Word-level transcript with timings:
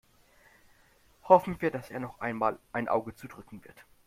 Hoffen 1.27 1.61
wir, 1.61 1.69
dass 1.69 1.91
er 1.91 1.99
nochmal 1.99 2.57
ein 2.73 2.87
Auge 2.87 3.13
zudrücken 3.13 3.63
wird. 3.63 3.85